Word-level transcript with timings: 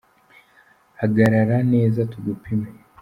Hagarara 0.99 1.57
neza 1.73 2.01
tugupime. 2.11 2.67